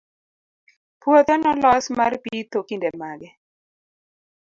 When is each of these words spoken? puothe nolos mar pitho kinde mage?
puothe 1.01 1.33
nolos 1.37 1.85
mar 1.97 2.13
pitho 2.23 2.59
kinde 2.67 2.89
mage? 2.99 3.29